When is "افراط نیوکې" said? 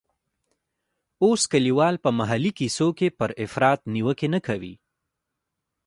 3.43-4.27